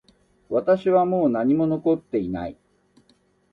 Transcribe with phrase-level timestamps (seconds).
[0.49, 2.57] 私にはもう何も残っていない